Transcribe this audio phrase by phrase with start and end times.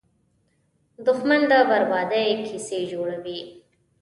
[1.05, 3.39] دښمن د بربادۍ کیسې جوړوي